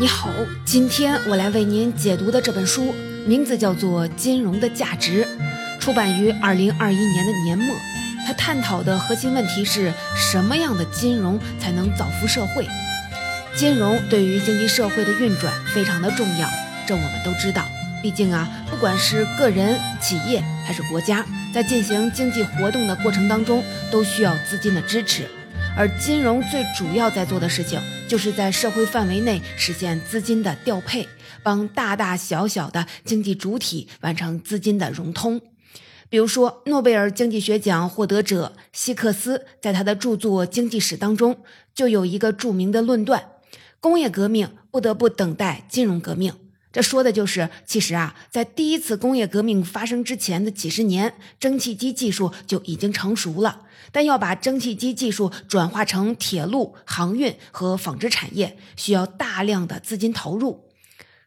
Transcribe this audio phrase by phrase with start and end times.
[0.00, 0.30] 你好，
[0.64, 2.94] 今天我来为您解读的这本书
[3.26, 5.26] 名字叫做《金融的价值》，
[5.78, 7.76] 出版于二零二一年的年末。
[8.26, 12.66] 它探讨的核心问题是什么样的金融才能造福社会？
[13.54, 16.48] 金融对于经济社会的运转非常的重要，
[16.86, 17.62] 这我们都知道。
[18.02, 25.28] 毕竟啊，不管是个人、企业还是国家，在进行经济活动的过程当中，都需要资金的支持。
[25.76, 27.78] 而金融最主要在做的事情，
[28.10, 31.06] 就是在社会范围内实现资金的调配，
[31.44, 35.40] 帮大大小小的经济主体完成资金的融通。
[36.08, 43.28] 比如说，诺贝尔经济学奖获得者希克斯在他的著作《经济史》当中，就有一个著名的论断：
[43.78, 46.34] 工业革命不得不等待金融革命。
[46.72, 53.62] 这说的就是，其实啊，在第一次工业革命发生之前的几十年，蒸汽机技术就已经成熟了。
[53.90, 60.68] 但要把蒸汽机技术转化成铁路、航运和纺织产业，需要大量的资金投入。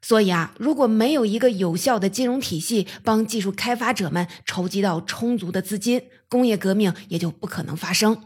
[0.02, 8.22] 所以啊，如果没有一个有效的金融体系帮技术开发者们筹集到充足的资金，工业革命也就不可能发生。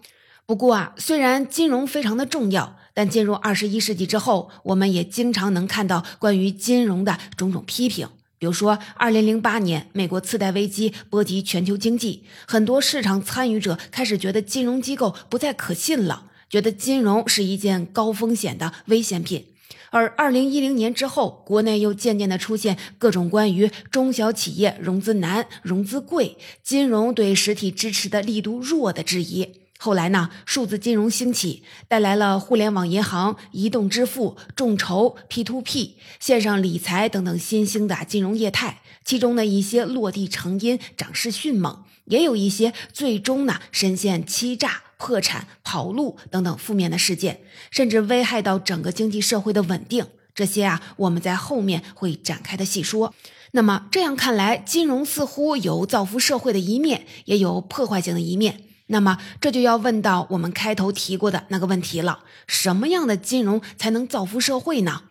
[0.45, 2.77] 不过啊，虽然金融非常的重要。
[2.97, 8.09] 但进入二十一世纪之后，我们也经常能看到关于金融的种种批评。
[8.39, 19.45] 比如说，二零零八年美国次贷危机波及全球经济，很多市场参与者开始觉得金融机构不再可信了，觉得金融是一件高风险的危险品。
[19.91, 29.66] 而二零一零年之后，国内又渐渐的出现各种关于中小企业融资难、融资贵、金融对实体支持的力度弱的质疑。
[29.77, 38.81] 后来呢，数字金融兴起，带来了互联网银行、移动支付、众筹、P to P、线上理财等等新兴的金融业态。
[39.05, 47.39] 其中的一些落地成因，涨势迅猛；也有一些最终呢，深陷欺诈、破产、跑路等等负面的事件，
[47.71, 50.05] 甚至危害到整个经济社会的稳定。
[50.35, 53.13] 这些啊，我们在后面会展开的细说。
[53.51, 58.63] 那么这样看来，金融似乎有造福社会的一面，也有破坏性的一面。
[58.87, 65.03] 那么，这就要问到我们开头提过的那个问题了：什么样的金融才能造福社会呢？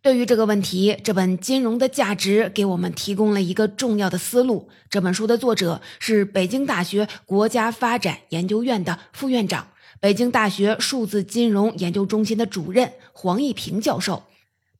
[0.00, 4.68] 对于这个问题，这本《金融的价值》给我们提供了一个重要的思路。
[4.88, 9.68] 这本书的作者是北京大学国家发展研究院的副院长、
[9.98, 14.22] 北京大学数字金融研究中心的主任黄毅平教授。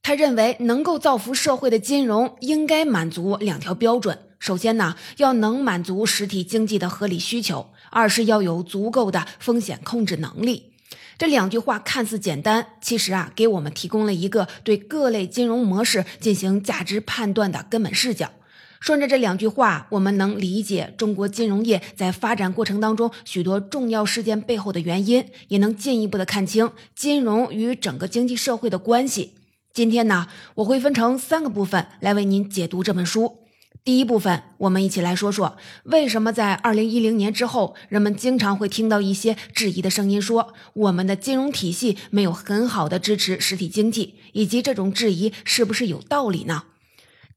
[0.02, 4.18] 他认为，能够造福社会的金融应该满足两条标准。
[4.38, 10.72] 首先呢，要能满足实体经济的合理需求；二是要有足够的风险控制能力。
[11.18, 18.30] 这两句话看似简单，其实啊，给我们提供了一个对各类金融模式进行价值判断的根本视角。
[18.78, 29.34] 顺着这两句话，我们能理解中国金融业在发展过程当中许多重要事件背后的原因，也能进一步的看清金融与整个经济社会的关系。
[29.74, 33.47] 今天呢，我会分成三个部分来为您解读这本书。
[33.84, 46.64] 第一部分，我们一起来说说为什么在二零一零年之后，人们经常会听到一些质疑的声音，说我们的金融体系没有很好的支持实体经济，以及这种质疑是不是有道理呢？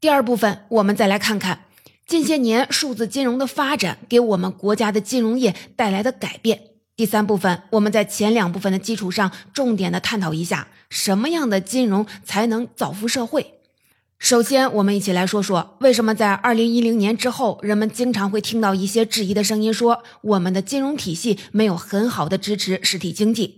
[0.02, 1.66] 第二部分，我们再来看看
[2.06, 6.64] 近些年数字金融的发展给我们国家的金融业带来的改变。
[6.98, 13.61] 第三部分，我们在前两部分的基础上，重点的探讨一下什么样的金融才能造福社会。
[14.22, 23.58] 首先，我们一起来说说为什么在二零一零年之后，人们经常会听到一些质疑的声音，说我们的金融体系没有很好的支持实体经济。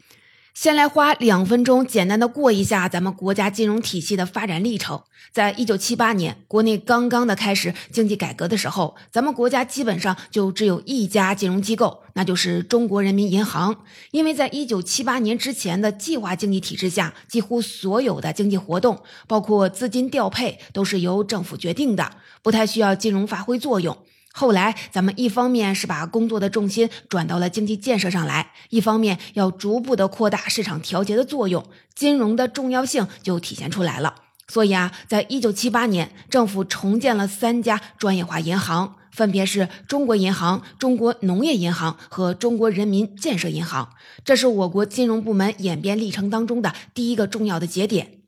[0.53, 5.01] 先来花两分钟，简单的过一下咱们国家金融体系的发展历程。
[5.31, 13.83] 在一九七八年，国内刚刚的开始经济改革的时候，咱们国家基本上就只有一家金融机构，那就是中国人民银行。
[14.11, 22.11] 因为在一九七八年之前的计划经济体制下，几乎所有的经济活动，包括资金调配，都是由政府决定的，
[22.43, 23.97] 不太需要金融发挥作用。
[24.35, 31.63] 后来，咱们一方面是把工作的重心转到了经济建设上来，一方面要逐步的扩大市场调节的作用，
[31.93, 34.15] 金融的重要性就体现出来了。
[34.47, 43.91] 所以啊，在一九七八年，政府重建了三家专业化银行，分别是中国银行、中国农业银行和中国人民建设银行。
[44.25, 48.22] 这是我国金融部门演变历程当中的第一个重要的节点。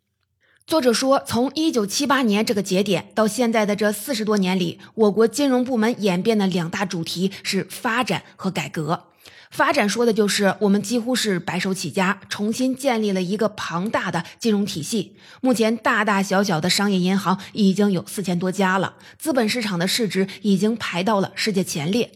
[0.67, 9.03] 作者说，从一九七八年这个节点到现在的这四十多年里，我国金融部门演变的两大主题是发展和改革。
[9.51, 15.15] 发展说的就是我们几乎是白手起家，重新建立了一个庞大的金融体系。
[15.39, 22.09] 目前，大大小小的商业银行已经有四千多家了，资本市场的市值已经排到了世界前列。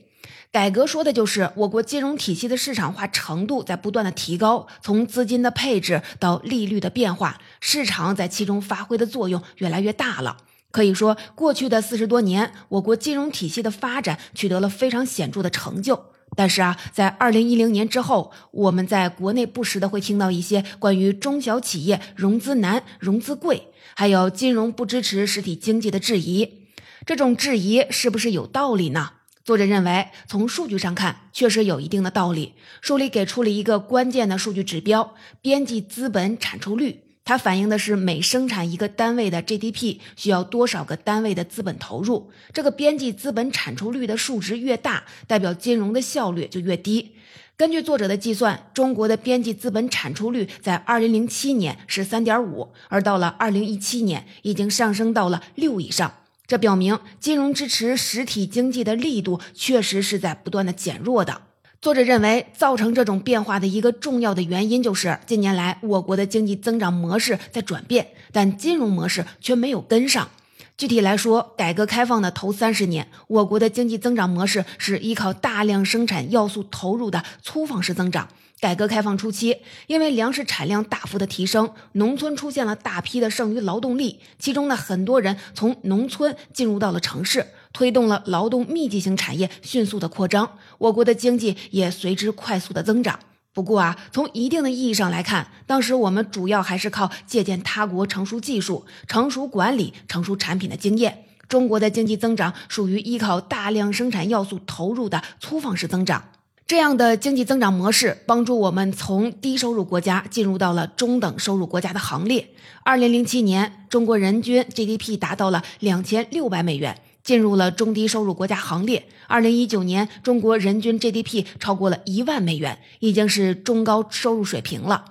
[0.51, 10.38] 改革说的就是我国金融体系的市场化程度在不断的提高，从资金的配置到利率的变化，市场在其中发挥的作用越来越大了。
[10.72, 16.06] 可以说，过去的四十多年，我国金融体系的发展取得了非常显著的成就。
[16.36, 26.66] 但是啊，在二零一零年之后，我们在国内不时的会听到一些关于中小企业融资难、融资贵，还有金融不支持实体经济的质疑。
[27.06, 29.12] 这种质疑是不是有道理呢？
[29.50, 32.54] 作者认为，从数据上看，确实有一定的道理。
[32.81, 42.30] 书里给出了一个关键的数据指标——边际资本产出率，它反映的是每生产一个单位的 GDP 需要多少个单位的资本投入。
[42.54, 47.16] 这个边际资本产出率的数值越大，代表金融的效率就越低。
[47.57, 56.13] 根据作者的计算，中国的边际资本产出率在2007年是3.5，而到了2017年，已经上升到了六以上。
[56.50, 61.44] 这表明金融支持实体经济的力度确实是在不断的减弱的。
[61.80, 70.28] 作者认为，造成这种变化的一个重要的原因就是近年来我国的经济增长模式在转变，但金融模式却没有跟上。
[70.75, 78.28] 具体来说，改革开放的头三十年，我国的经济增长模式是依靠大量生产要素投入的粗放式增长。
[78.59, 79.57] 改革开放初期，
[79.88, 93.19] 因为粮食产量大幅的提升，农村出现了大批的剩余劳动力，其中呢，很多人从农村进入到了城市，推动了劳动密集型产业迅速的扩张，我国的经济也随之快速的增长。
[93.53, 101.25] 不过啊，从一定的意义上来看，当时我们主要还是靠借鉴他国成熟技术、成熟管理、成熟产品的经验。
[101.47, 106.23] 中国的经济增长属于依靠大量生产要素投入的粗放式增长。
[106.69, 112.48] 这样的经济增长模式帮助我们从低收入国家进入到了中等收入国家的行列。
[112.83, 119.07] 二零零七年，中国人均 GDP 达到了两千六百美元，进入了中低收入国家行列。
[119.25, 125.06] 二零一九年，中国人均 GDP 超过了一万美元，已经是中高收入水平了。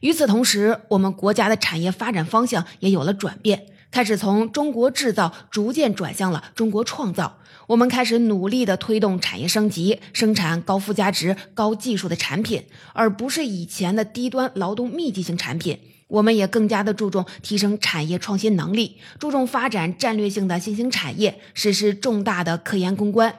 [0.00, 3.66] 与此同时，我们国家的产业发展方向也有了转变。
[3.94, 7.38] 开始从中国制造逐渐转向了中国创造，
[7.68, 15.78] 我们开始努力的推动产业升级，生产高附加值、高技术的产品，而不是以前的低端劳动密集型产品。
[16.08, 23.32] 我们也更加的注重提升产业创新能力，注重发展战略性的新兴产业，实施重大的科研攻关。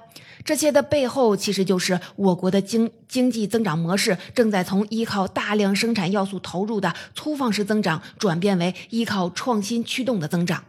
[0.45, 10.63] 这些的背后，其实就是我国的经经济增长模式正在从依靠大量生产要素投入的粗放式增长，转变为依靠创新驱动的增长。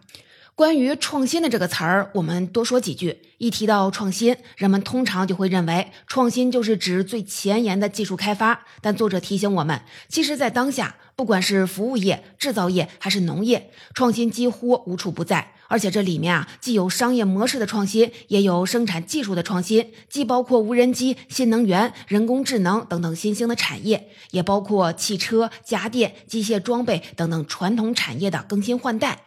[0.56, 3.18] 关于创新的这个词儿，我们多说几句。
[3.36, 8.64] 一提到创新，人们通常就会认为创新就是指最前沿的技术开发。
[8.80, 15.52] 但作者提醒我们，其实，在当下，不管是服务业、制造业还是农业，创新几乎无处不在。
[15.68, 29.24] 而且这里面啊，既有商业模式的创新，也有生产技术的创新，既包括无人机、新能源、人工智能等等新兴的产业，也包括汽车、家电、机械装备等等传统产业的更新换代。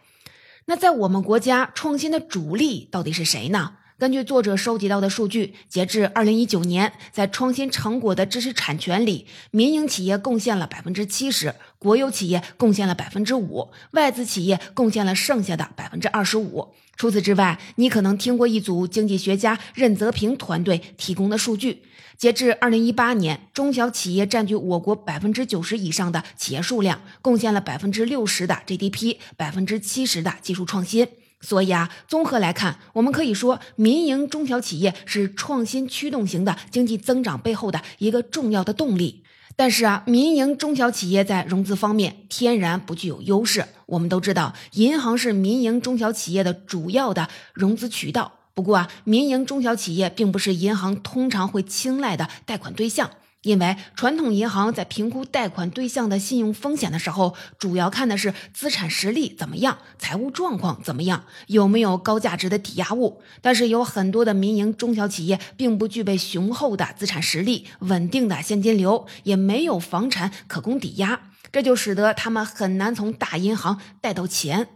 [0.69, 3.73] 那在我们国家，创新的主力到底是谁呢？
[3.97, 16.67] 根据作者收集到的数据，截至二零一九年，在创新成果的知识产权里，民营企业贡献了百分之七十，国有企业贡献了百分之五，外资企业贡献了剩下的百分之二十五。
[16.99, 21.81] 除此之外，你可能听过一组经济学家任泽平团队提供的数据。
[22.17, 31.07] 截至二零一八年，中小企业占据我国百分之九十以上的企业数量，贡献了百分之六十的 GDP，百分之七十的技术创新。
[31.39, 39.23] 所以啊，综合来看，我们可以说，民营中小企业是创新驱动型的经济增长背后的一个重要的动力。
[39.59, 43.65] 但是啊，民营中小企业在融资方面天然不具有优势。
[43.87, 48.31] 我们都知道，银行是民营中小企业的主要的融资渠道。
[48.53, 53.09] 不过啊，民营中小企业并不是银行通常会青睐的贷款对象，
[53.41, 63.21] 因为传统银行在评估贷款对象的信用风险的时候，主要看的是资产实力怎么样，财务状况怎么样，有没有高价值的抵押物。
[63.41, 74.67] 但是有很多的民营中小企业并不具备雄厚的资产实力、稳定的现金流，也没有房产可供抵押，这就使得他们很难从大银行贷到钱。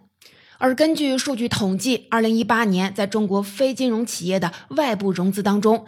[0.57, 5.85] 而根据数据统计，二零一八年在中国非金融企业的外部融资当中，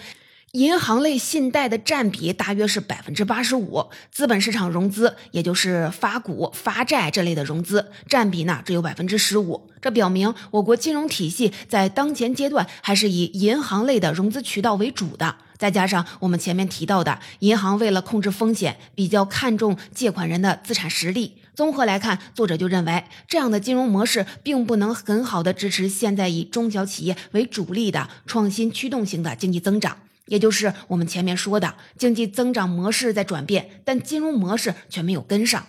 [0.56, 9.70] 银行类信贷的占比大约是百分之八十五，资本市场融资，也就是发股、发债这类的融资占比呢只有百分之十五。
[9.82, 15.36] 这表明我国金融体系在当前阶段还是以银行类的融资渠道为主的。
[15.58, 21.36] 再加上我们前面提到的，银行为了控制风险，比较看重借款人的资产实力。
[21.54, 29.98] 综合来看，作者就认为这样的金融模式并不能很好的支持现在以中小企业为主力的创新驱动型的经济增长。
[30.28, 35.68] 也就是我们前面说的经济增长模式在转变，但金融模式却没有跟上。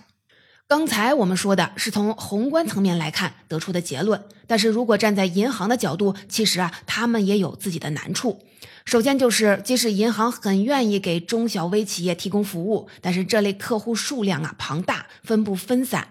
[0.68, 8.40] 刚才我们说的是从宏观层面来看得出的结论，但是如果站在银行的角度，其实啊，他们也有自己的难处。
[8.84, 16.08] 首先就是，即使银行很愿意给中小微企业提供服务，但是这类客户数量啊庞大，分布分散，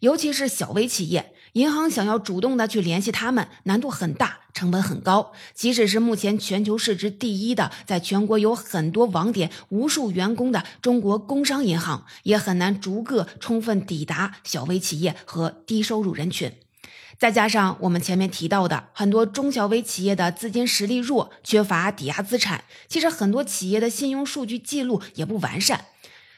[0.00, 1.32] 尤其是小微企业。
[1.52, 5.32] 银行想要主动的去联系他们，难度很大，成本很高。
[5.52, 16.50] 即使是目前全球市值第一的，在全国有很多网点、无数员工的中国工商银行，也很难逐个充分抵达小微企业和低收入人群。
[17.16, 25.84] 再加上我们前面提到的，很多中小微企业的资金实力弱，缺乏抵押资产，其实很多企业的信用数据记录也不完善。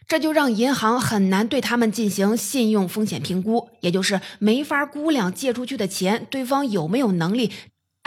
[0.06, 7.50] 这就让银行很难对他们进行信用风险评估，也就是没法估量借出去的钱，对方有没有能力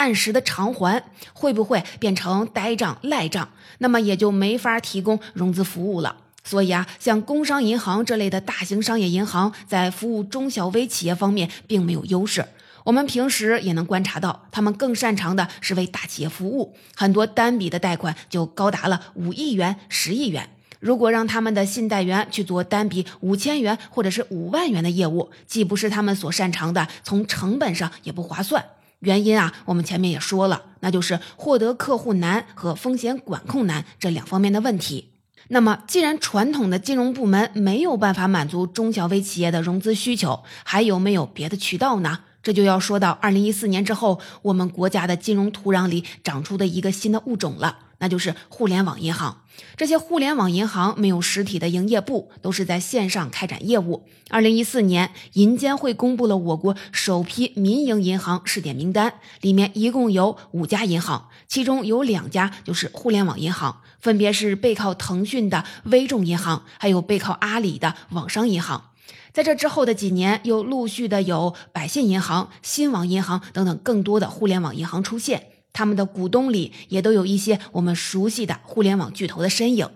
[0.00, 1.04] 按时的偿还，
[1.34, 6.16] 会不会变成呆账赖账，那么也就没法提供融资服务了。
[6.42, 12.46] 所以啊，像工商银行这类的大型商业银行在服务中小微企业方面并没有优势。
[12.84, 20.48] 我们平时也能观察到，他们更擅长的是为大企业服务，很多单笔的贷款就高达了五亿元、十亿元。
[20.78, 28.64] 如果让他们的信贷员去做单笔五千元或者是五万元的业务，既不是他们所擅长的，从成本上也不划算。
[29.00, 35.10] 原因啊，我们前面也说了，那就是获得客户难和风险管控难这两方面的问题。
[35.48, 42.20] 那么，既然传统的金融部门没有办法满足中小微企业的融资需求，还有没有别的渠道呢？
[42.42, 47.78] 这就要说到二零一四年之后，我们国家的金融土壤里长出的一个新的物种了。
[48.00, 49.42] 那就是互联网银行。
[49.76, 54.06] 这些互联网银行没有实体的营业部，都是在线上开展业务。
[54.30, 68.90] 二零一四年，银监会公布了我国首批民营银行试点名单，里面一共有五家银行，其中有两家就是互联网银行，分别是背靠腾讯的微众银行，还有背靠阿里的网商银行。
[69.32, 75.48] 在这之后的几年，又陆续的有百信银行、新网银行等等更多的互联网银行出现。
[75.80, 79.88] 他们的股东里也都有一些我们熟悉的互联网巨头的身影。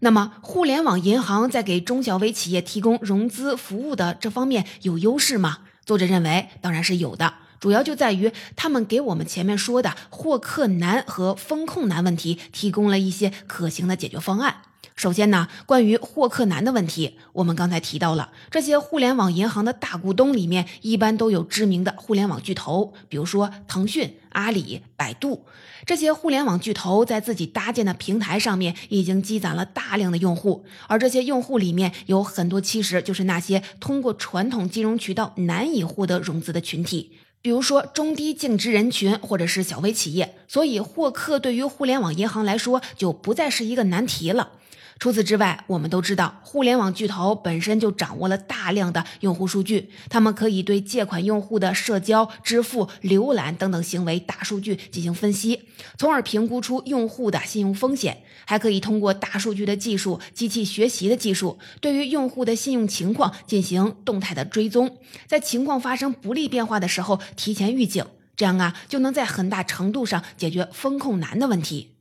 [0.00, 5.58] 那么，互联网银行在给中小微企业提供融资服务的这方面有优势吗？
[5.84, 7.34] 作者认为，当然是有的。
[7.60, 14.62] 主要就在于他们给我们前面说的获客难和风控难问题提供了一些可行的解决方案。
[14.96, 25.44] 首先呢，关于获客难的问题，我们刚才提到了这些互联网银行的大股东里面，一般都有知名的互联网巨头，比如说腾讯、阿里、百度。
[25.84, 37.12] 这些互联网巨头在自己搭建的平台上面已经积攒了大量的用户，而这些用户里面有很多其实就是那些通过传统金融渠道难以获得融资的群体，
[37.42, 40.36] 比如说中低净值人群或者是小微企业。
[40.48, 44.52] 所以获客对于互联网银行来说就不再是一个难题了。
[44.98, 55.64] 除此之外，我们都知道，互联网巨头本身就掌握了大量的用户数据，他们可以对借款用户的社交、支付、浏览等等行为大数据进行分析，
[55.98, 68.02] 从而评估出用户的信用风险，还可以通过大数据的技术、机器学习的技术，对于用户的信用情况进行动态的追踪，在情况发生不利变化的时候提前预警，
[68.34, 71.95] 这样啊，就能在很大程度上解决风控难的问题。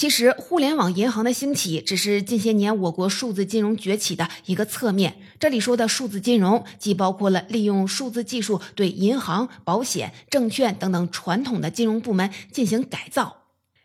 [0.00, 5.18] 其实，互联网银行的兴起只是近些年我国数字金融崛起的一个侧面。
[5.38, 13.42] 这里说的数字金融，既包括了利用数字技术对银行、保险、证券等等传统的金融部门进行改造，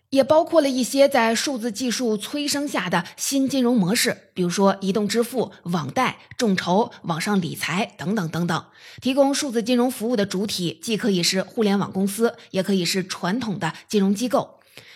[0.10, 8.63] 也包括了一些在数字技术催生下的新金融模式，比如说移动支付、网贷、众筹、网上理财等等等等。
[9.01, 14.54] 提供数字金融服务的主体，既可以是互联网公司，也可以是传统的金融机构。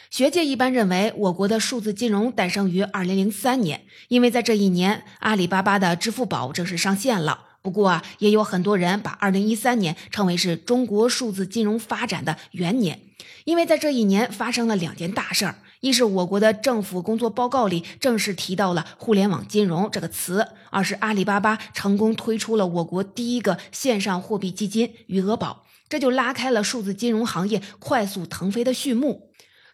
[0.10, 7.46] 学界一般认为，我国的数字金融诞生于二零零三年，因为在这一年，阿里巴巴的支付宝正式上线了。
[7.62, 13.02] 不过啊，也有很多人把二零一三年称为是中国数字金融发展的元年，
[13.44, 29.29] 因为在这一年发生了两件大事儿：一是我国的政府工作报告里正式提到了“互联网金融”这个词；二是阿里巴巴成功推出了我国第一个线上货币基金“余额宝”，这就拉开了数字金融行业快速腾飞的序幕。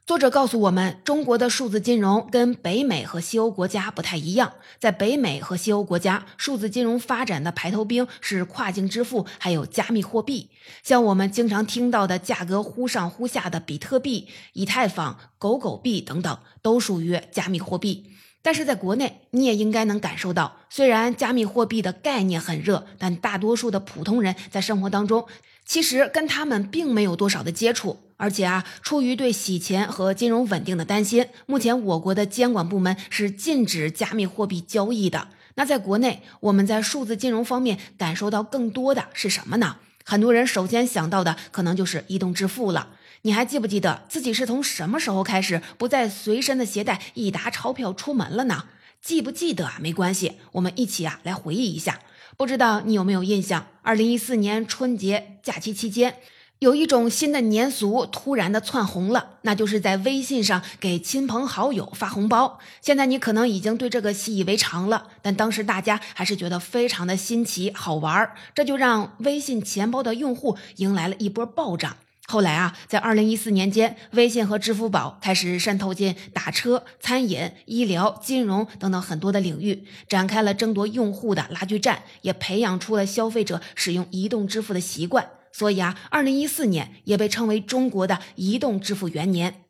[0.06, 4.54] 作者告诉我们，中国的数字金融跟北美和西欧国家不太一样。
[4.78, 10.52] 在北美和西欧国家，数字金融发展的排头兵是跨境支付，还有加密货币。
[10.84, 18.12] 像我们经常听到的价格忽上忽下的比特币、以太坊、狗狗币等等，都属于加密货币。
[18.46, 25.26] 但是在国内，你也应该能感受到，虽然加密货币的概念很热，但大多数的普通人在生活当中，
[25.66, 27.98] 其实跟他们并没有多少的接触。
[28.18, 35.30] 而且啊，出于对洗钱和金融稳定的担心，目前我国的监管部门是禁止加密货币交易的。
[35.56, 39.78] 那在国内，我们在数字金融方面感受到更多的是什么呢？
[40.04, 42.90] 很多人首先想到的可能就是移动支付了。
[43.26, 48.66] 你还记不记得自己是从什么时候开始不再随身的携带一沓钞票出门了呢？
[49.02, 49.78] 记不记得啊？
[49.82, 52.02] 没关系，我们一起啊来回忆一下。
[52.38, 53.66] 不知道你有没有印象？
[53.82, 56.18] 二零一四年春节假期期间，
[56.60, 62.60] 有一种新的年俗突然的窜红了，那就是在微信上给亲朋好友发红包。
[62.80, 71.98] 现在你可能已经对这个习以为常了，但当时大家还是觉得非常的新奇好玩儿这就让微信钱包的用户迎来了一波暴涨。
[72.28, 85.30] 后来啊，在二零一四年间，微信和支付宝开始渗透进打车、餐饮、医疗、金融等等很多的领域，展开了争夺用户的拉锯战，也培养出了消费者使用移动支付的习惯。
[85.52, 89.62] 所以啊，二零一四年也被称为中国的移动支付元年。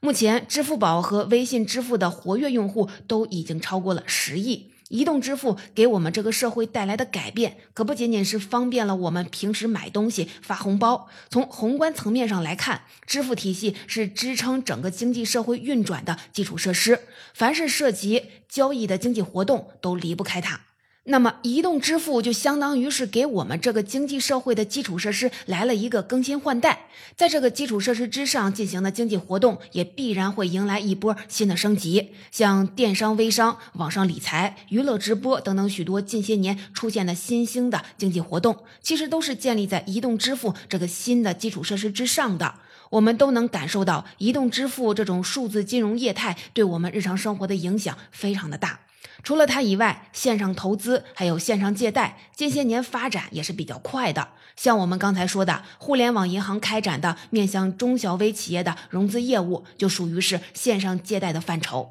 [0.00, 4.69] 目前，支付宝和微信支付的活跃用户都已经超过了十亿。
[4.90, 11.08] 移动支付给我们这个社会带来的改变，可不仅仅是方便了我们平时买东西、发红包。
[11.28, 17.00] 从宏观层面上来看，支付体系是支撑整个经济社会运转的基础设施，
[17.32, 20.60] 凡是涉及交易的经济活动，都离不开它。
[21.10, 26.86] 那么，移动支付就相当于是给我们这个经济社会的基础设施来了一个更新换代，
[27.16, 32.12] 在这个基础设施之上进行的经济活动，也必然会迎来一波新的升级。
[32.30, 42.54] 像电商、微商、网上理财、娱乐直播等等许多近些年出现的新兴的经济活动，其实都是建立在移动支付这个新的基础设施之上的。
[42.90, 48.78] 我们都能感受到，移动支付这种数字金融业态对我们日常生活的影响非常的大。
[49.22, 54.28] 除了它以外，线上投资还有线上借贷，近些年发展也是比较快的。
[54.56, 61.90] 像我们刚才说的，互联网银行开展的面向中小微企业的融资业务，就属于是线上借贷的范畴。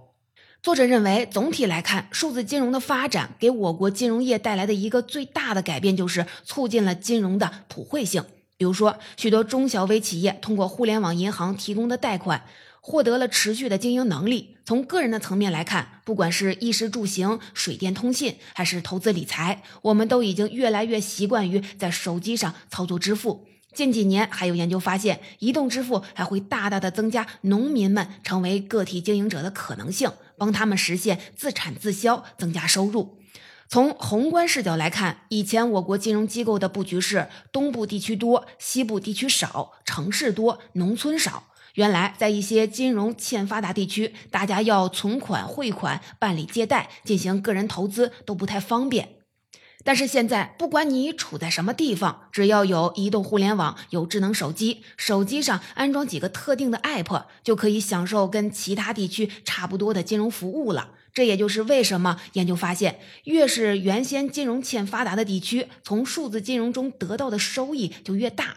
[0.62, 8.24] 作者认为，总体来看，数字金融的发展给我国金融业带来的一个最大的改变，就是促进了金融的普惠性。
[8.58, 12.44] 比如说，许多中小微企业通过互联网银行提供的贷款。
[12.90, 14.56] 获得了持续的经营能力。
[14.66, 23.46] 从个人的层面来看，不管是衣食住行、水电通信，还是投资理财，我们都已经越来越习惯于在手机上操作支付。
[23.76, 33.20] 近几年还有研究发现，移动支付还会大大的增加农民们成为个体经营者的可能性，帮他们实现自产自销，增加收入。
[33.68, 41.44] 从宏观视角来看，以前我国金融机构的布局是东部地区多，西部地区少，城市多，农村少。
[41.80, 49.16] 原来，在一些金融欠发达地区，大家要存款、汇款、办理借贷、进行个人投资都不太方便。
[49.86, 60.90] 但是现在，不管你处在什么地方，只要有移动互联网、有智能手机，手机上安装几个特定的 app，就可以享受跟其他地区差不多的金融服务了。
[61.14, 68.56] 这也就是为什么研究发现，越是原先金融欠发达的地区，从数字金融中得到的收益就越大。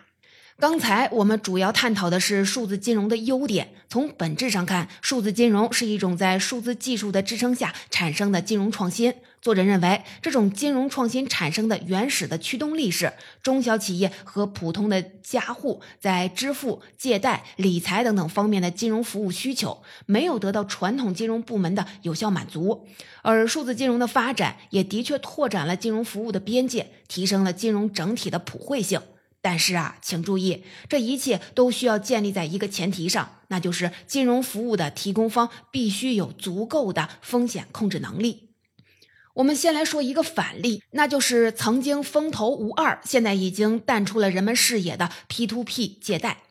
[0.59, 3.73] 刚才我们主要探讨的是数字金融的优点。
[3.89, 9.13] 从本质上看，数字金融是一种在数字技术的支撑下产生的金融创新。
[9.41, 13.13] 作者认为，这种金融创新产生的原始的驱动力是
[13.43, 22.87] 中小企业和普通的家户在支付、借贷、理财等等方面的金融服务需求没有得到传统金融部门的有效满足，
[23.23, 29.01] 而数字金融的发展也的确拓展了金融服务的边界，提升了金融整体的普惠性。
[29.43, 38.51] 但是啊，请注意，这一切都需要建立在一个前提上，那就是金融服务的提供方必须有足够的风险控制能力。
[39.35, 46.43] 我们先来说一个反例，那就是曾经风头无二，现在已经淡出了人们视野的 P to P 借贷。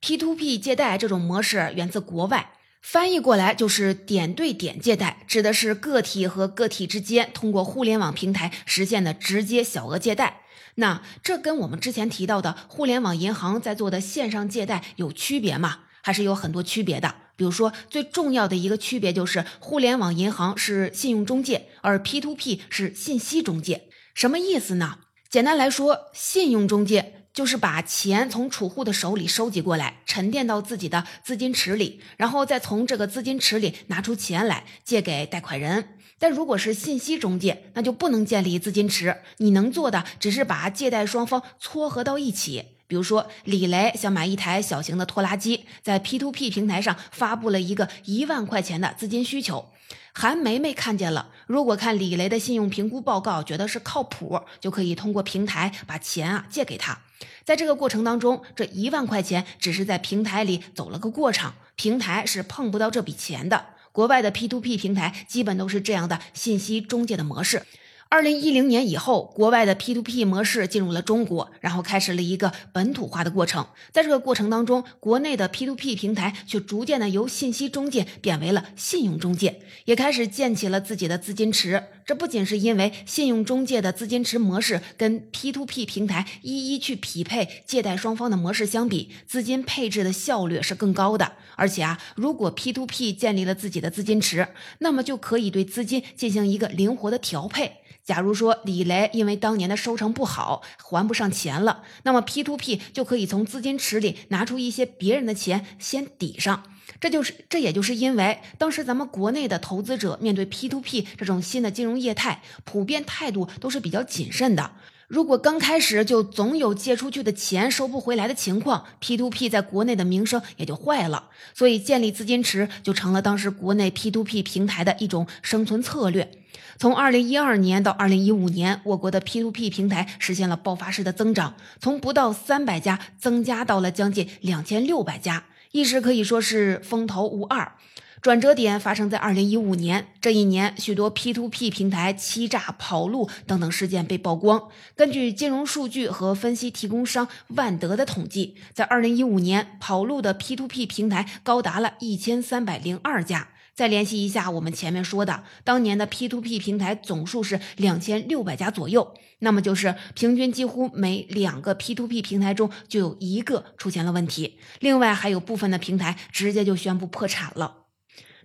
[0.00, 10.42] P to P 借贷这种模式源自国外，翻译过来就是点对点借贷，指的是个体和个体之间通过互联网平台实现的直接小额借贷。
[10.78, 15.80] 那这跟我们之前提到的互联网银行在做的线上借贷有区别吗？
[16.02, 17.14] 还是有很多区别的。
[17.36, 23.88] 比如说，最重要的一个区别就是，互联网银行是信用中介，而 P to P 是信息中介。
[24.14, 24.98] 什么意思呢？
[25.28, 35.97] 简单来说，信用中介就是把钱从储户的手里收集过来，沉淀到自己的资金池里，然后再从这个资金池里拿出钱来借给贷款人。
[36.18, 39.16] 但如果是信息中介，那就不能建立资金池。
[39.38, 42.64] 你能做的只是把借贷双方撮合到一起。
[42.86, 49.66] 比如说，李雷想买一台小型的拖拉机，在 P to P 平台上发布了一个一万块钱的资金需求。
[50.14, 56.98] 韩梅梅看见了，如果看李雷的信用评估报告觉得是靠谱，就可以通过平台把钱啊借给他。
[57.44, 63.66] 在这个过程当中，这一万块钱只是在平台里走了个过场，平台是碰不到这笔钱的。
[63.92, 67.62] 国外的 P2P 平台基本都是这样的信息中介的模式。
[68.10, 73.66] 二零一零年以后，国外的 P2P 模式进入了中国，然后开始了一个本土化的过程。
[73.92, 81.84] 在这个过程当中，国内的 P2P 平台却逐渐的由信息中介变为了信用中介，也开始建起了自己的资金池。
[82.06, 91.32] 这不仅是因为信用中介的资金池模式跟 P2P 平台一一去匹配借贷双方的模式相比，资金配置的效率是更高的。
[91.56, 97.80] 而且啊，如果 P2P 建立了自己的资金池，那么就可以对资金进行一个灵活的调配。
[98.08, 106.62] 假如说李雷因为当年的收成不好还不上钱了，那么 P2P 就可以从资金池里拿出一些别人的钱先抵上。
[106.98, 114.70] 这就是这也就是因为当时咱们国内的投资者面对 P2P 这种新的金融业态，普遍态度都是比较谨慎的。
[115.06, 121.28] 如果刚开始就总有借出去的钱收不回来的情况，P2P 在国内的名声也就坏了。
[121.52, 126.37] 所以建立资金池就成了当时国内 P2P 平台的一种生存策略。
[126.78, 137.72] 从二零一二年到二零一五年，我国的 P2P 平台实现了爆发式的增长，从不到三百家增加到了将近两千六百家，一时可以说是风头无二。
[138.20, 144.70] 转折点发生在二零一五年，这一年许多 P2P 平台欺诈、跑路等等事件被曝光。
[144.96, 153.48] 根据金融数据和分析提供商万德的统计，在二零一五年，跑路的 P2P 平台高达了一千三百零二家。
[153.78, 167.84] 再联系一下我们前面说的，当年的 P2P 平台总数是两千六百家左右，那么就是平均几乎每两个 P2P 平台中就有一个出现了问题，另外还有部分的平台直接就宣布破产了。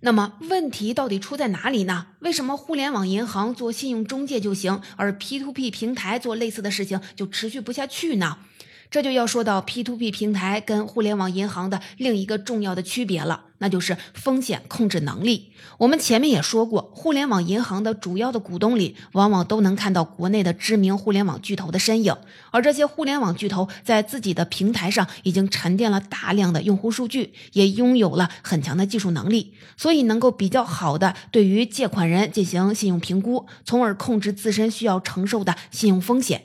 [0.02, 2.10] 那么问题到底出在哪里呢？
[2.19, 8.38] 为什么互联网银行做信用中介就行，而 P2P 平台做类似的事情就持续不下去呢？
[8.93, 15.51] 这就要说到 P2P 平台跟互联网银行的另一个重要的区别了，那就是风险控制能力。
[15.79, 22.15] 我们前面也说过，互联网银行的主要的股东里，往往都能看到国内的知名互联网巨头的身影，
[22.51, 36.43] 而这些互联网巨头在自己的平台上已经沉淀了大量的用户数据，也拥有了很强的技术能力，所以能够比较好的对于借款人进行信用评估，从而控制自身需要承受的信用风险。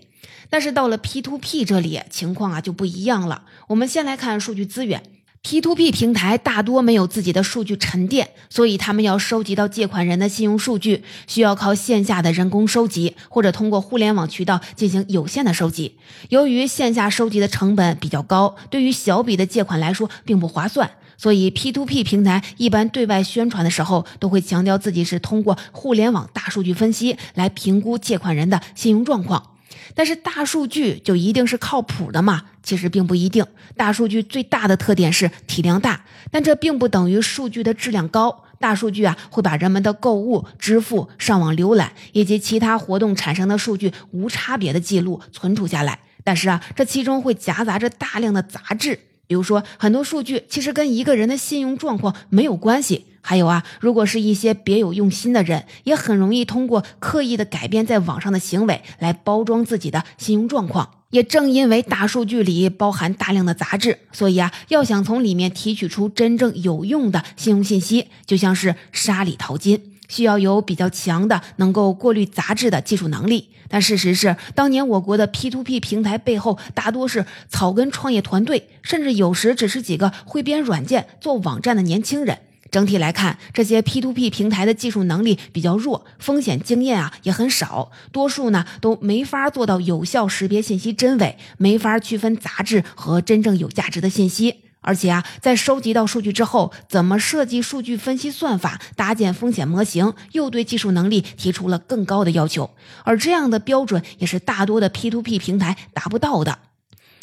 [0.51, 3.43] 但是到了 P2P 这里，情况啊就不一样了。
[3.69, 5.03] 我们先来看数据资源
[5.43, 15.97] ，P2P 平台大多没有自己的数据沉淀，所以他们要收集到借款人的信用数据，需要靠线下的人工收集，或者通过互联网渠道进行有限的收集。
[16.31, 29.58] 由于线下收集的成本比较高，对于小笔的借款来说并不划算，所以 P2P 平台一般对外宣传的时候，都会强调自己是通过互联网大数据分析来评估借款人的信用状况。
[29.95, 32.43] 但是大数据就一定是靠谱的吗？
[32.63, 33.45] 其实并不一定。
[33.77, 38.45] 大数据最大的特点是体量大，但这并不等于数据的质量高。
[38.61, 46.01] 大数据啊，会把人们的购物、支付、上网浏览以及其他活动产生的数据无差别的记录存储下来。
[46.25, 48.99] 但是啊，这其中会夹杂着大量的杂质。
[49.29, 53.07] 比如说，很多数据其实跟一个人的信用状况没有关系。
[53.29, 60.89] 还有啊，如果是一些别有用心的人，也很容易通过刻意的改变在网上的行为来包装自己的信用状况。
[61.11, 73.51] 也正因为大数据里包含大量的杂质，所以啊，要想从里面提取出真正有用的信用信息，就像是沙里淘金，需要有比较强的能够过滤杂质的技术能力。
[73.69, 82.39] 但事实是，当年我国的 P2P 平台背后大多是草根创业团队，甚至有时只是几个会编软件、做网站的年轻人。
[82.71, 94.65] 整体来看，这些 P2P 平台的技术能力比较弱，风险经验啊也很少，多数呢都没法做到有效识别信息真伪，没法区分杂质和真正有价值的信息。
[94.81, 102.71] 而且啊，在收集到数据之后，怎么设计数据分析算法，搭建风险模型，又对技术能力提出了更高的要求。
[103.03, 106.68] 而这样的标准也是大多的 P2P 平台达不到的。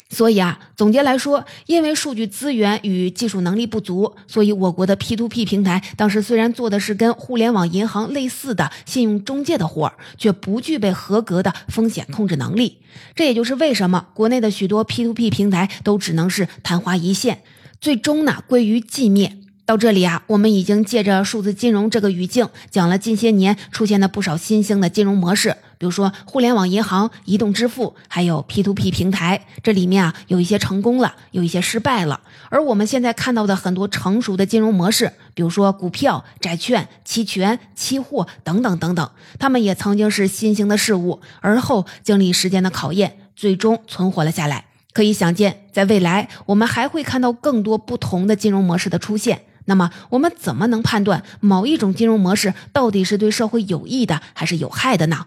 [0.08, 12.78] 所以啊，总结来说，因为数据资源与技术能力不足，所以我国的 P2P 平台当时虽然做的是跟互联网银行类似的信用中介的活儿，却不具备合格的风险控制能力。
[13.14, 17.42] 这也就是为什么国内的许多 P2P 平台都只能是昙花一现，
[17.80, 19.36] 最终呢归于寂灭。
[19.66, 25.56] 到这里啊，我们已经借着数字金融这个语境，讲了近些年出现的不少新兴的金融模式。
[25.78, 29.46] 比如说互联网银行、移动支付，还有 P2P 平台。
[29.62, 32.20] 这里面啊，有一些成功了，有一些失败了。
[32.48, 44.66] 而我们现在看到的很多成熟的金融模式，比如说股票、债券、期权、期货等等等等，他们也曾经是新兴的事物，而后经历时间的考验，最终存活了下来。
[44.92, 49.42] 可以想见，在未来我们还会看到更多不同的金融模式的出现。
[49.66, 55.26] 那么，我们怎么能判断某一种金融模式到底是对社会有益的还是有害的呢？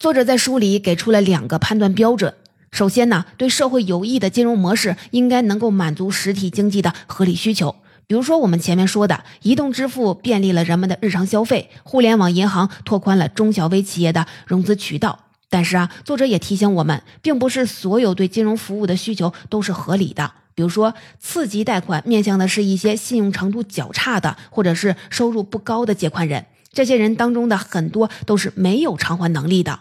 [0.00, 2.32] 作者在书里给出了两个判断标准。
[2.72, 7.76] 首先呢，对社会有益的金融模式应该能够满足实体经济的合理需求。
[8.06, 15.26] 比如说，我们前面说的，移动支付便利了人们的日常消费，互联网银行拓宽了中小微企业的融资渠道。
[15.50, 20.32] 但是啊，作者也提醒我们，并不是所有对金融服务的需求都是合理的。
[20.54, 26.46] 比如说，次级贷款面向的是一些信用程度较差的，或者是收入不高的借款人。
[26.72, 29.80] 这些人当中的很多都是没有偿还能力的。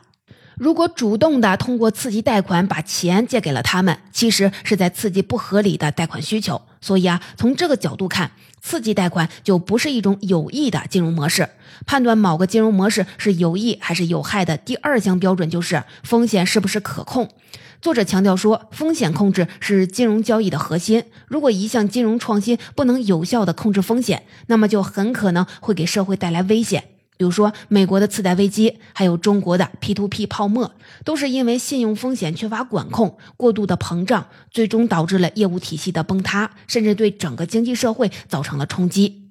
[0.59, 6.61] 如果主动的通过刺激贷款把钱借给了他们，其实是在刺激不合理的贷款需求。
[6.81, 11.47] 所以啊，从这个角度看，刺激贷款就不是一种有益的金融模式。
[11.85, 17.29] 判断某个金融模式是有益还是有害的第二项标准就是风险是不是可控。
[17.81, 21.05] 作者强调说，风险控制是金融交易的核心。
[21.27, 26.83] 如果一项金融创新不能有效的控制风险，那么就很可能会给社会带来危险。
[27.19, 39.25] 比如说，美国的次贷危机，还有中国的 P2P 泡沫，都是因为信用风险缺乏管控、过度的膨胀，最终导致了业务体系的崩塌，甚至对整个经济社会造成了冲击。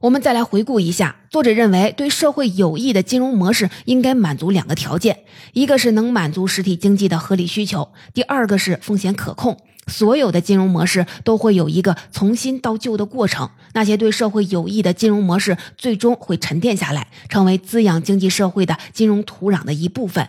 [0.00, 9.58] 我们再来回顾一下，作者认为对社会有益的金融模式应该满足两个条件：一个是能满足实体经济的合理需求，第二个是风险可控。
[9.90, 20.26] 所有的金融模式都会有一个从新到旧的过程，那些对社会有益的金融模式最终会沉淀下来，成为滋养经济社会的金融土壤的一部分，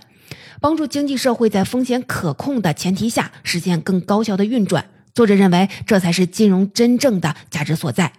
[0.60, 4.86] 帮助经济社会在风险可控的前提下实现更高效的运转。
[5.14, 8.14] 作者认为，这才是金融真正的价值所在。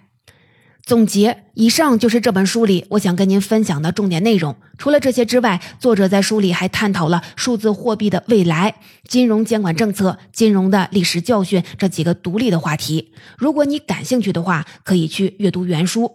[0.84, 4.56] 总结，以上就是这本书里我想跟您分享的重点内容。
[4.78, 8.74] 除了这些之外，作者在书里还探讨了数字货币的未来、
[9.06, 13.12] 金融监管政策、金融的历史教训这几个独立的话题。
[13.38, 16.10] 如果你感兴趣的话，可以去阅读原书。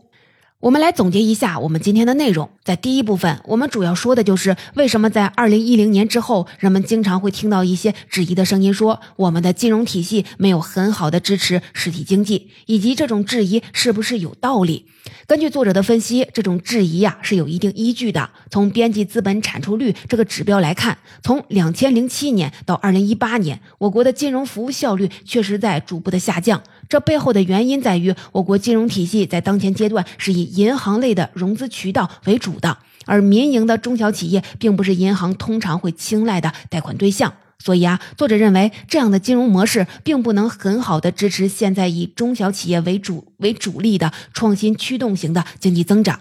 [0.60, 2.50] 我们来总结一下我们今天的内容。
[2.64, 14.88] 在第一部分，我们主要说的就是为什么在二零一零年之后，人们经常会听到一些质疑的声音，说我们的金融体系没有很好的支持实体经济，以及这种质疑是不是有道理。
[15.26, 18.30] 根据作者的分析，这种质疑呀是有一定依据的。
[18.50, 26.62] 从边际资本产出率这个指标来看，从两千零七年到二零一八年，我国的金融服务效率确实在逐步的下降。
[26.90, 37.34] 这背后的原因在于，我国金融体系在当前阶段是以银行类的融资渠道为主的，而民营的中小企业并不是银行通常会青睐的贷款对象。
[37.64, 46.20] 所以啊，作者认为这样的金融模式并不能很好的支持现在以中小企业为主为主力的创新驱动型的经济增长。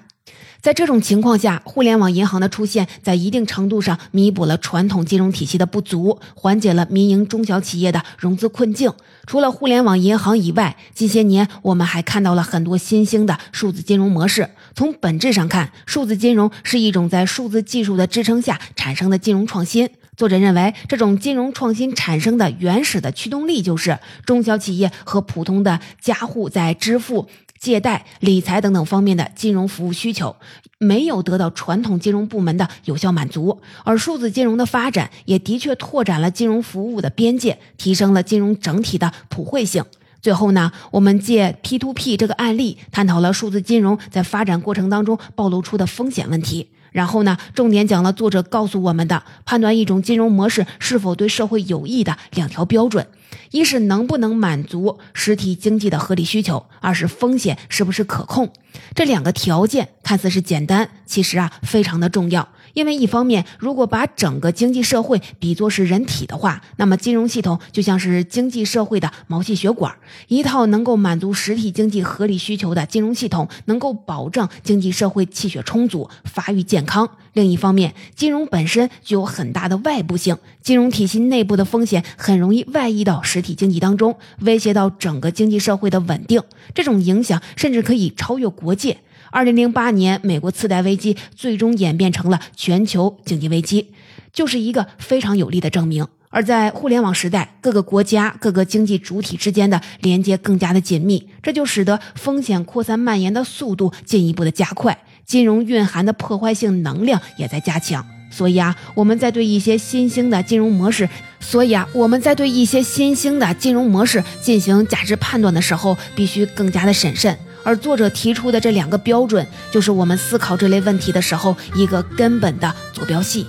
[0.62, 8.92] 在这种情况下，互联网银行的出现，在一定程度上弥补了传统金融体系的不足，缓解了民营中小企业的融资困境。
[9.26, 14.50] 除了互联网银行以外，近些年我们还看到了很多新兴的数字金融模式。
[14.74, 19.88] 从本质上看，数字金融是一种在数字技术的支撑下产生的金融创新。
[20.16, 27.28] 作者认为，这种金融创新产生的原始的驱动力，就是中小企业和普通的家户在支付。
[27.58, 30.36] 借贷、理财等等方面的金融服务需求
[30.78, 39.82] 没有得到传统金融部门的有效满足，而数字金融的发展也的确拓展了金融服务的边界，提升了金融整体的普惠性。
[40.20, 46.68] 最后呢，我们借 P2P 这个案例，探讨了数字金融在发展过程当中暴露出的风险问题。
[46.96, 53.06] 然后呢，重点讲了作者告诉我们的判断一种金融模式是否对社会有益的两条标准。
[53.50, 58.50] 一是能不能满足实体经济的合理需求，二是风险是不是可控。
[58.94, 62.48] 这两个条件看似是简单，其实啊非常的重要。
[62.76, 69.96] 因为一方面，如果把整个经济社会比作是人体的话，那么金融系统就像是经济社会的毛细血管。
[70.28, 77.08] 一套能够满足实体经济合理需求的金融系统，能够保证经济社会气血充足、发育健康。
[77.32, 86.42] 另一方面，金融本身具有很大的外部性，金融体系内部的风险很容易外溢到实体经济当中，威胁到整个经济社会的稳定。
[86.74, 88.98] 这种影响甚至可以超越国界。
[89.36, 93.92] 二零零八年，美国次贷危机最终演变成了全球经济危机，
[94.32, 96.06] 就是一个非常有力的证明。
[96.30, 104.96] 而在互联网时代，各个国家、各个经济主体之间的连接更加的紧密，这就使得风险扩散蔓延的速度进一步的加快，
[105.26, 108.02] 金融蕴含的破坏性能量也在加强。
[108.30, 111.06] 所以啊，我们在对一些新兴的金融模式，
[111.40, 117.38] 所以啊，我们在对一些新兴的金融模式进行价值判断的时候，必须更加的审慎。
[117.66, 123.44] 而作者提出的这两个标准，就是我们思考这类问题的时候一个根本的坐标系。